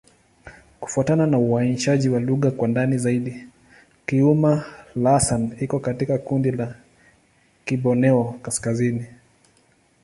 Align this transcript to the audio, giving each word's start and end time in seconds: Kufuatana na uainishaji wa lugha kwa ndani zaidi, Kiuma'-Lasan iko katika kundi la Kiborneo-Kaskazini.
Kufuatana 0.79 1.25
na 1.27 1.37
uainishaji 1.39 2.09
wa 2.09 2.19
lugha 2.19 2.51
kwa 2.51 2.67
ndani 2.67 2.97
zaidi, 2.97 3.47
Kiuma'-Lasan 4.05 5.57
iko 5.63 5.79
katika 5.79 6.17
kundi 6.17 6.51
la 6.51 6.75
Kiborneo-Kaskazini. 7.65 9.05